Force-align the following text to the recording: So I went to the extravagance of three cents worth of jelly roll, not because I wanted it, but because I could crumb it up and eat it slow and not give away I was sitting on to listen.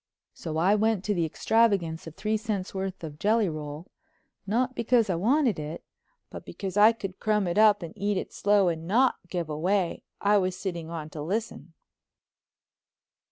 So 0.33 0.57
I 0.57 0.73
went 0.73 1.03
to 1.03 1.13
the 1.13 1.25
extravagance 1.25 2.07
of 2.07 2.15
three 2.15 2.35
cents 2.35 2.73
worth 2.73 3.03
of 3.03 3.19
jelly 3.19 3.47
roll, 3.47 3.91
not 4.47 4.73
because 4.73 5.11
I 5.11 5.15
wanted 5.15 5.59
it, 5.59 5.83
but 6.31 6.43
because 6.43 6.75
I 6.75 6.91
could 6.91 7.19
crumb 7.19 7.45
it 7.47 7.59
up 7.59 7.83
and 7.83 7.93
eat 7.95 8.17
it 8.17 8.33
slow 8.33 8.67
and 8.67 8.87
not 8.87 9.17
give 9.29 9.47
away 9.47 10.01
I 10.19 10.39
was 10.39 10.57
sitting 10.57 10.89
on 10.89 11.11
to 11.11 11.21
listen. 11.21 11.73